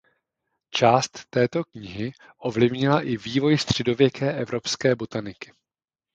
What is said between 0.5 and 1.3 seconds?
Část